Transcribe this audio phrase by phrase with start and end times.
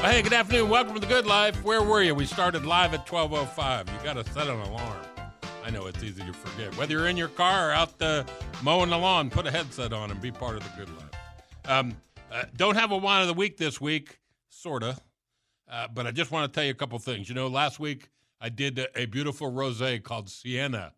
[0.00, 0.68] Hey, good afternoon.
[0.68, 1.64] Welcome to the Good Life.
[1.64, 2.14] Where were you?
[2.14, 3.92] We started live at 12:05.
[3.92, 5.04] You got to set an alarm.
[5.64, 6.74] I know it's easy to forget.
[6.76, 8.22] Whether you're in your car or out uh,
[8.62, 11.10] mowing the lawn, put a headset on and be part of the Good Life.
[11.64, 11.96] Um,
[12.30, 14.96] uh, don't have a wine of the week this week, sorta.
[15.68, 17.28] Uh, but I just want to tell you a couple things.
[17.28, 18.08] You know, last week
[18.40, 20.92] I did a, a beautiful rosé called Sienna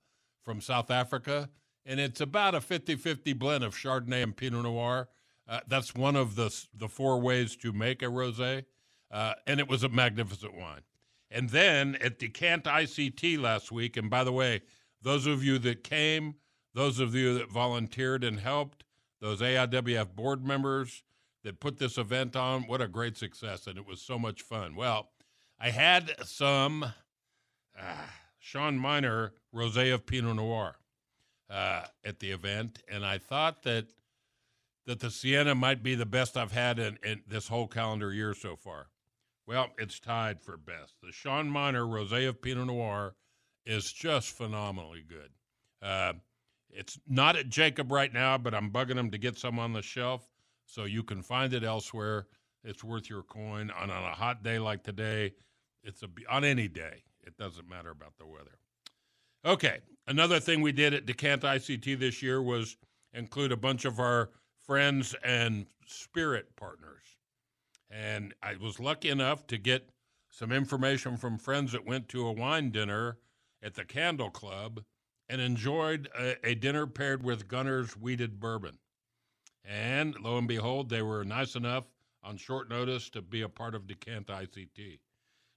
[0.44, 1.48] from South Africa,
[1.86, 5.08] and it's about a 50-50 blend of Chardonnay and Pinot Noir.
[5.48, 8.64] Uh, that's one of the the four ways to make a rosé.
[9.10, 10.82] Uh, and it was a magnificent wine.
[11.30, 14.62] And then at Decant ICT last week, and by the way,
[15.02, 16.34] those of you that came,
[16.74, 18.84] those of you that volunteered and helped,
[19.20, 21.02] those AIWF board members
[21.44, 23.66] that put this event on, what a great success.
[23.66, 24.74] And it was so much fun.
[24.74, 25.10] Well,
[25.58, 26.84] I had some
[27.78, 28.06] uh,
[28.38, 30.76] Sean Minor Rosé of Pinot Noir
[31.48, 33.86] uh, at the event, and I thought that
[34.86, 38.34] that the Sienna might be the best I've had in, in this whole calendar year
[38.34, 38.88] so far.
[39.50, 40.94] Well, it's tied for best.
[41.02, 43.16] The Sean Minor Rosé of Pinot Noir
[43.66, 45.30] is just phenomenally good.
[45.82, 46.12] Uh,
[46.70, 49.82] it's not at Jacob right now, but I'm bugging him to get some on the
[49.82, 50.28] shelf
[50.66, 52.28] so you can find it elsewhere.
[52.62, 53.72] It's worth your coin.
[53.76, 55.32] And on a hot day like today,
[55.82, 57.02] it's a on any day.
[57.26, 58.56] It doesn't matter about the weather.
[59.44, 62.76] Okay, another thing we did at Decant ICT this year was
[63.14, 64.30] include a bunch of our
[64.64, 67.02] friends and spirit partners.
[67.90, 69.90] And I was lucky enough to get
[70.30, 73.18] some information from friends that went to a wine dinner
[73.62, 74.84] at the Candle Club
[75.28, 78.78] and enjoyed a, a dinner paired with Gunnar's Wheated Bourbon.
[79.64, 81.84] And lo and behold, they were nice enough
[82.22, 85.00] on short notice to be a part of Decant ICT.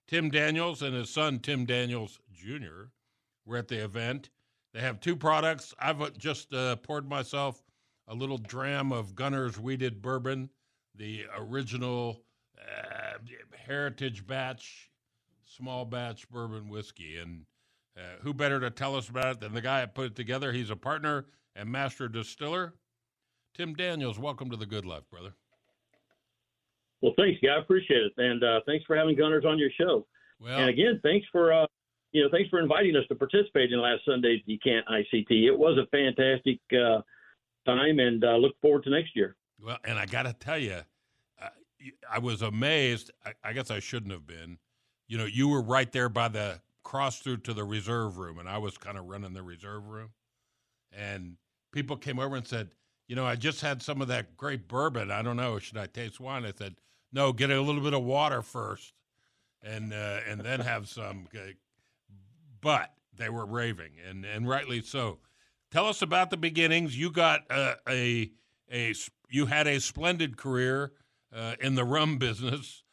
[0.07, 2.89] Tim Daniels and his son, Tim Daniels Jr.,
[3.45, 4.29] were at the event.
[4.73, 5.73] They have two products.
[5.79, 7.63] I've just uh, poured myself
[8.07, 10.49] a little dram of Gunnar's Wheated Bourbon,
[10.95, 12.21] the original
[12.59, 13.17] uh,
[13.65, 14.89] heritage batch,
[15.45, 17.17] small batch bourbon whiskey.
[17.17, 17.45] And
[17.97, 20.51] uh, who better to tell us about it than the guy that put it together?
[20.51, 22.73] He's a partner and master distiller.
[23.55, 25.33] Tim Daniels, welcome to the Good Life, brother.
[27.01, 27.49] Well, thanks, guy.
[27.49, 30.07] I appreciate it, and uh, thanks for having Gunnar's on your show.
[30.39, 31.65] Well, and again, thanks for uh,
[32.13, 35.45] you know thanks for inviting us to participate in last Sunday's Decant ICT.
[35.45, 37.01] It was a fantastic uh,
[37.65, 39.35] time, and uh, look forward to next year.
[39.63, 40.81] Well, and I got to tell you,
[41.41, 41.49] uh,
[42.11, 43.11] I was amazed.
[43.25, 44.57] I, I guess I shouldn't have been.
[45.07, 48.49] You know, you were right there by the cross through to the reserve room, and
[48.49, 50.09] I was kind of running the reserve room,
[50.91, 51.37] and
[51.71, 52.71] people came over and said,
[53.07, 55.11] you know, I just had some of that great bourbon.
[55.11, 56.45] I don't know, should I taste wine?
[56.45, 56.75] I said,
[57.11, 58.93] no, get a little bit of water first,
[59.61, 61.27] and uh, and then have some.
[62.61, 65.19] But they were raving, and and rightly so.
[65.69, 66.97] Tell us about the beginnings.
[66.97, 68.31] You got uh, a
[68.71, 68.93] a
[69.29, 70.91] you had a splendid career
[71.33, 72.83] uh, in the rum business,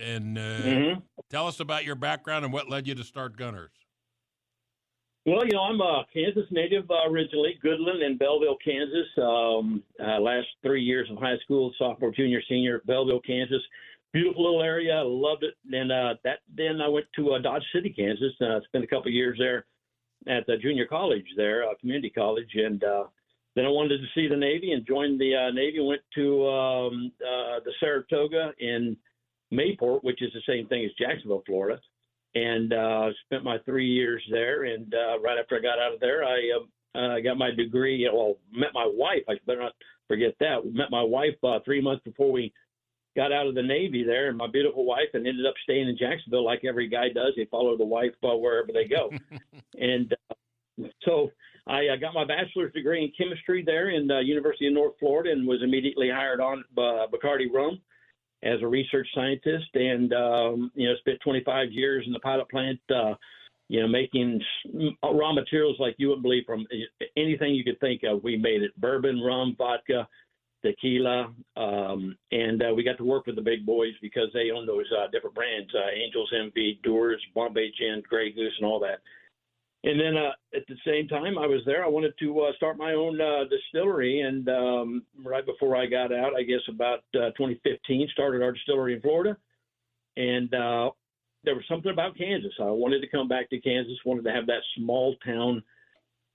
[0.00, 1.02] and uh, Mhm.
[1.28, 3.72] tell us about your background and what led you to start Gunnar's.
[5.26, 9.06] Well, you know, I'm a Kansas native uh, originally, Goodland in Belleville, Kansas.
[9.18, 13.62] Um, uh, last three years of high school, sophomore, junior, senior, at Belleville, Kansas.
[14.12, 15.54] Beautiful little area, I loved it.
[15.72, 18.32] And uh, that then I went to uh, Dodge City, Kansas.
[18.40, 19.66] Uh, spent a couple years there
[20.26, 23.04] at the junior college there, uh, community college, and uh,
[23.56, 25.80] then I wanted to see the Navy and joined the uh, Navy.
[25.80, 28.96] Went to um, uh, the Saratoga in
[29.52, 31.80] Mayport, which is the same thing as Jacksonville, Florida
[32.34, 34.64] and uh, spent my three years there.
[34.64, 38.08] And uh, right after I got out of there, I uh, uh, got my degree.
[38.12, 39.22] Well, met my wife.
[39.28, 39.72] I better not
[40.08, 40.64] forget that.
[40.64, 42.52] We met my wife uh, three months before we
[43.16, 45.98] got out of the Navy there, and my beautiful wife, and ended up staying in
[45.98, 47.32] Jacksonville like every guy does.
[47.36, 49.10] They follow the wife uh, wherever they go.
[49.80, 51.30] and uh, so
[51.70, 54.94] I uh, got my bachelor's degree in chemistry there in the uh, University of North
[54.98, 57.80] Florida and was immediately hired on uh, Bacardi Rum
[58.42, 62.80] as a research scientist and, um, you know, spent 25 years in the pilot plant,
[62.92, 63.14] uh,
[63.68, 64.40] you know, making
[65.04, 66.66] raw materials like you wouldn't believe from
[67.16, 68.24] anything you could think of.
[68.24, 70.08] We made it bourbon, rum, vodka,
[70.64, 74.66] tequila, um, and uh, we got to work with the big boys because they own
[74.66, 79.00] those uh, different brands: uh, Angel's Envy, Dewar's, Bombay Gin, Grey Goose, and all that.
[79.82, 81.84] And then uh, at the same time, I was there.
[81.84, 86.12] I wanted to uh, start my own uh, distillery, and um, right before I got
[86.12, 89.38] out, I guess about uh, 2015, started our distillery in Florida.
[90.18, 90.90] And uh,
[91.44, 92.52] there was something about Kansas.
[92.60, 93.96] I wanted to come back to Kansas.
[94.04, 95.62] Wanted to have that small town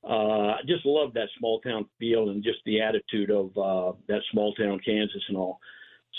[0.08, 4.22] uh, I just love that small town feel and just the attitude of uh, that
[4.32, 5.60] small town Kansas and all.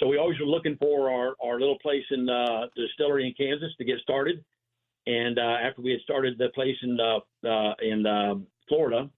[0.00, 3.34] So we always were looking for our, our little place in uh, the distillery in
[3.34, 4.44] Kansas to get started.
[5.06, 8.35] And uh, after we had started the place in uh, uh, in uh,
[8.69, 9.08] Florida,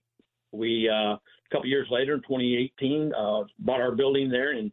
[0.52, 1.20] we uh, a
[1.50, 4.70] couple years later in 2018 uh, bought our building there in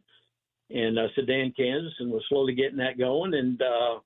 [0.68, 3.98] in uh, Sedan, Kansas, and was slowly getting that going and uh,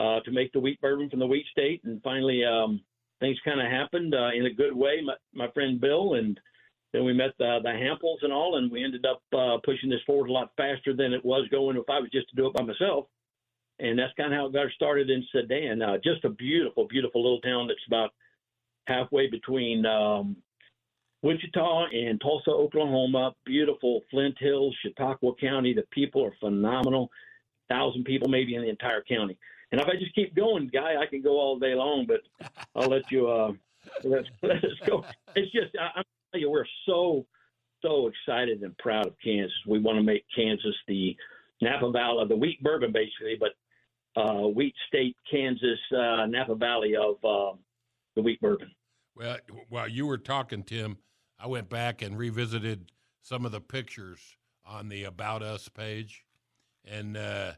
[0.00, 1.80] uh, to make the wheat bourbon from the wheat state.
[1.84, 2.82] And finally, um,
[3.18, 5.00] things kind of happened uh, in a good way.
[5.02, 6.38] My, my friend Bill and
[6.92, 10.00] then we met the, the Hamples and all, and we ended up uh, pushing this
[10.06, 12.54] forward a lot faster than it was going if I was just to do it
[12.54, 13.06] by myself.
[13.78, 15.82] And that's kind of how it got started in Sedan.
[15.82, 18.10] Uh, just a beautiful, beautiful little town that's about
[18.86, 20.36] halfway between um,
[21.22, 23.34] Wichita and Tulsa, Oklahoma.
[23.44, 25.74] Beautiful Flint Hills, Chautauqua County.
[25.74, 27.10] The people are phenomenal.
[27.68, 29.36] Thousand people maybe in the entire county.
[29.72, 32.20] And if I just keep going, guy, I can go all day long, but
[32.76, 33.52] I'll let you uh,
[34.04, 35.04] let let us go.
[35.34, 37.26] It's just I, I'm telling you, we're so
[37.82, 39.52] so excited and proud of Kansas.
[39.66, 41.16] We want to make Kansas the
[41.60, 43.50] Napa Valley, the wheat bourbon, basically, but
[44.16, 47.56] uh, wheat state, Kansas, uh, Napa Valley of uh,
[48.14, 48.70] the wheat bourbon.
[49.14, 50.98] Well, while you were talking, Tim,
[51.38, 52.92] I went back and revisited
[53.22, 56.24] some of the pictures on the About Us page,
[56.84, 57.52] and uh,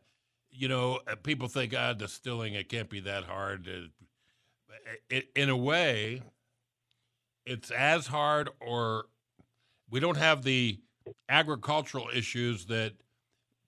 [0.51, 3.69] you know, uh, people think, ah, distilling, it can't be that hard.
[5.11, 6.23] It, in a way,
[7.45, 9.07] it's as hard, or
[9.91, 10.81] we don't have the
[11.29, 12.95] agricultural issues that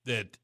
[0.04, 0.36] that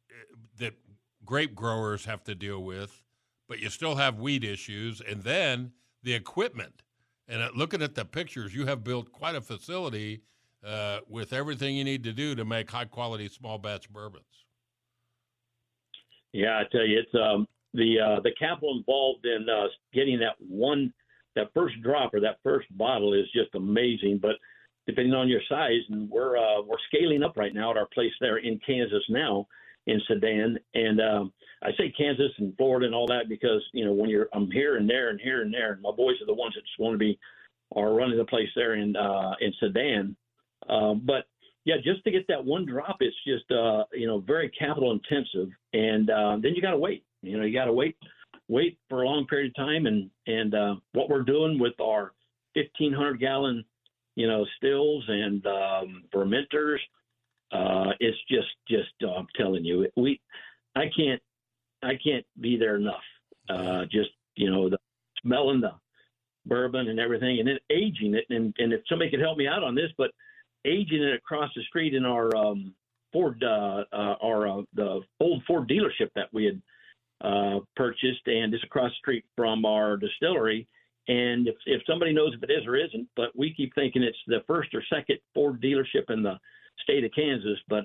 [1.26, 3.02] grape growers have to deal with,
[3.49, 6.82] but you still have weed issues, and then the equipment.
[7.28, 10.23] And uh, looking at the pictures, you have built quite a facility
[10.64, 14.25] uh, with everything you need to do to make high quality small batch bourbons.
[16.32, 20.37] Yeah, I tell you, it's um, the uh, the capital involved in uh, getting that
[20.38, 20.93] one,
[21.34, 24.19] that first drop or that first bottle is just amazing.
[24.20, 24.37] But
[24.87, 28.12] depending on your size, and we're uh, we're scaling up right now at our place
[28.20, 29.46] there in Kansas now
[29.87, 33.93] in Sedan, and um, I say Kansas and Florida and all that because you know
[33.93, 36.35] when you're I'm here and there and here and there, and my boys are the
[36.35, 37.19] ones that just want to be
[37.75, 40.17] are running the place there in uh, in Sedan.
[40.69, 41.27] Uh, but
[41.65, 45.49] yeah, just to get that one drop, it's just uh, you know very capital intensive,
[45.73, 47.05] and uh, then you got to wait.
[47.23, 47.97] You know, you got to wait,
[48.49, 52.12] wait for a long period of time, and and uh, what we're doing with our
[52.55, 53.65] 1,500 gallon,
[54.15, 56.79] you know, stills and um, fermenters,
[57.52, 60.20] uh, it's just just uh, I'm telling you, we,
[60.75, 61.23] I can't,
[61.82, 63.02] I can't be there enough.
[63.49, 64.78] Uh, just you know, the
[65.23, 65.73] smelling the
[66.44, 69.62] bourbon and everything, and then aging it, and and if somebody could help me out
[69.62, 70.11] on this, but
[70.64, 72.75] aging it across the street in our um,
[73.12, 76.62] Ford, uh, uh, our uh, the old Ford dealership that we had
[77.21, 80.66] uh, purchased, and it's across the street from our distillery.
[81.09, 84.18] And if if somebody knows if it is or isn't, but we keep thinking it's
[84.26, 86.38] the first or second Ford dealership in the
[86.83, 87.59] state of Kansas.
[87.68, 87.85] But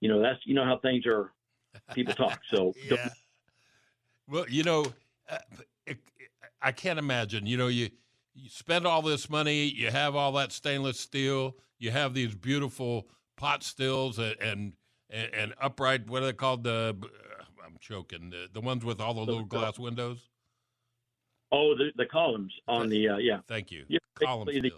[0.00, 1.32] you know that's you know how things are.
[1.92, 2.40] People talk.
[2.52, 3.08] So yeah.
[4.28, 4.86] Well, you know,
[5.28, 5.38] uh,
[5.86, 5.98] it,
[6.62, 7.46] I can't imagine.
[7.46, 7.90] You know, you
[8.34, 13.08] you spend all this money, you have all that stainless steel, you have these beautiful
[13.36, 14.36] pot stills and
[15.10, 16.08] and, and upright.
[16.08, 16.64] What are they called?
[16.64, 16.96] The
[17.64, 18.30] I'm choking.
[18.30, 20.28] The, the ones with all the little glass windows.
[21.52, 23.38] Oh, the, the columns on the uh, yeah.
[23.46, 23.84] Thank you.
[23.88, 24.70] Yeah, Column the, yeah.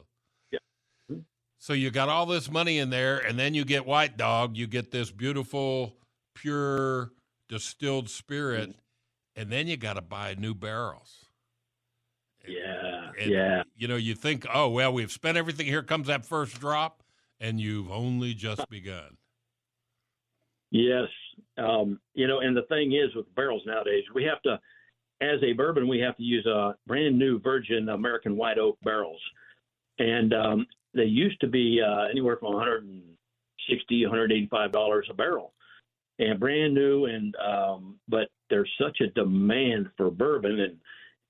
[1.59, 4.57] So you got all this money in there, and then you get White Dog.
[4.57, 5.97] You get this beautiful,
[6.35, 7.13] pure
[7.49, 8.75] distilled spirit,
[9.35, 11.27] and then you got to buy new barrels.
[12.47, 13.63] Yeah, and, yeah.
[13.75, 15.67] You know, you think, oh well, we've spent everything.
[15.67, 17.03] Here comes that first drop,
[17.41, 19.17] and you've only just begun.
[20.71, 21.09] Yes,
[21.59, 24.61] um, you know, and the thing is with barrels nowadays, we have to,
[25.21, 29.21] as a bourbon, we have to use a brand new virgin American white oak barrels,
[29.99, 33.07] and um, they used to be uh, anywhere from 160
[33.69, 35.53] 160 185 dollars a barrel
[36.19, 40.77] and brand new and um but there's such a demand for bourbon and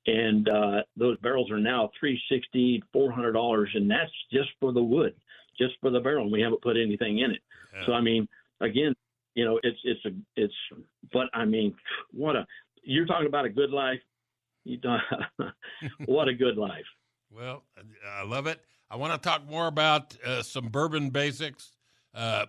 [0.06, 5.14] and uh those barrels are now 360 400 dollars and that's just for the wood
[5.58, 7.40] just for the barrel and we haven't put anything in it
[7.74, 7.86] Yeah.
[7.86, 8.28] so i mean
[8.60, 8.94] again
[9.34, 10.54] you know it's it's a it's
[11.12, 11.74] but i mean
[12.12, 12.46] what a
[12.82, 14.00] you're talking about a good life
[14.64, 15.00] you don't,
[16.06, 16.84] what a good life
[17.30, 17.62] Well,
[18.18, 18.60] I love it.
[18.90, 21.72] I want to talk more about uh, some bourbon basics.
[22.14, 22.46] Uh,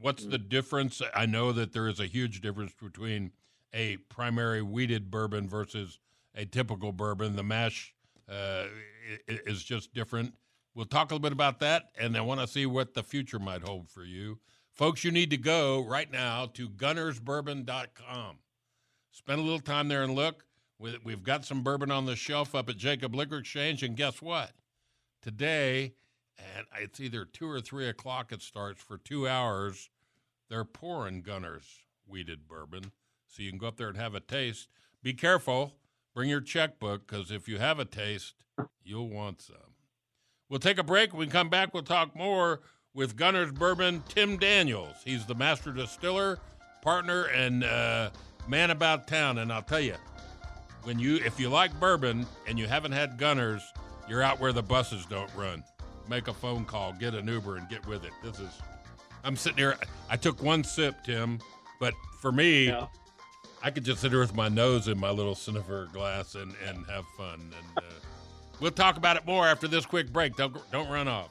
[0.00, 1.00] what's the difference?
[1.14, 3.32] I know that there is a huge difference between
[3.72, 5.98] a primary wheated bourbon versus
[6.34, 7.36] a typical bourbon.
[7.36, 7.94] The mash
[8.28, 8.64] uh,
[9.28, 10.34] is just different.
[10.74, 13.38] We'll talk a little bit about that, and I want to see what the future
[13.38, 14.38] might hold for you.
[14.74, 18.36] Folks, you need to go right now to gunnarsbourbon.com.
[19.10, 20.44] Spend a little time there and look.
[20.78, 24.52] We've got some bourbon on the shelf up at Jacob Liquor Exchange, and guess what?
[25.26, 25.94] Today,
[26.38, 28.30] and it's either two or three o'clock.
[28.30, 29.90] It starts for two hours.
[30.48, 32.92] They're pouring Gunnar's wheated bourbon,
[33.26, 34.68] so you can go up there and have a taste.
[35.02, 35.74] Be careful.
[36.14, 38.34] Bring your checkbook because if you have a taste,
[38.84, 39.74] you'll want some.
[40.48, 41.12] We'll take a break.
[41.12, 42.60] When we come back, we'll talk more
[42.94, 44.94] with Gunnar's Bourbon Tim Daniels.
[45.04, 46.38] He's the master distiller,
[46.82, 48.10] partner, and uh,
[48.46, 49.38] man about town.
[49.38, 49.96] And I'll tell you,
[50.84, 53.72] when you if you like bourbon and you haven't had Gunnar's,
[54.08, 55.62] you're out where the buses don't run.
[56.08, 58.12] Make a phone call, get an Uber, and get with it.
[58.22, 58.50] This is.
[59.24, 59.76] I'm sitting here.
[60.08, 61.40] I took one sip, Tim,
[61.80, 62.86] but for me, Yeah.
[63.62, 66.86] I could just sit here with my nose in my little Cinnabar glass and, and
[66.86, 67.40] have fun.
[67.40, 67.82] And uh,
[68.60, 70.36] we'll talk about it more after this quick break.
[70.36, 71.30] Don't don't run off.